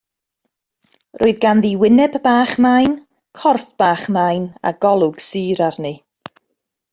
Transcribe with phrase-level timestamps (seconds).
[1.23, 2.95] Roedd ganddi wyneb bach main,
[3.41, 5.95] corff bach main a golwg sur arni.